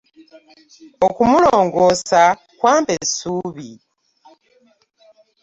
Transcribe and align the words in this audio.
Okumulongoosa 1.07 2.21
kwampa 2.59 2.91
essuubi. 3.01 3.69